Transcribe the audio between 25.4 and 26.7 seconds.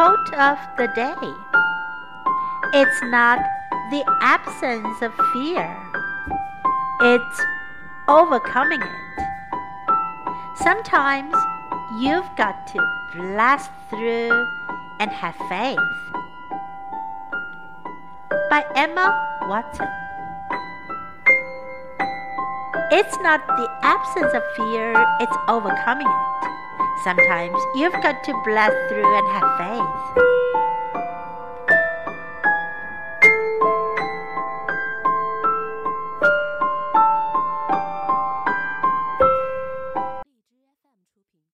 overcoming it.